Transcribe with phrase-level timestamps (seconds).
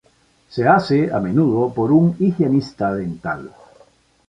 [0.49, 3.51] Se hace a menudo por un higienista dental.